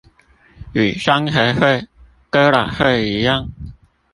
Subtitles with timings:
[0.73, 1.87] 與三合會、
[2.31, 3.51] 哥老會一樣